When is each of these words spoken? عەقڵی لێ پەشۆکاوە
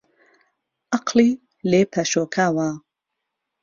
عەقڵی 0.93 1.29
لێ 1.69 1.81
پەشۆکاوە 1.91 2.69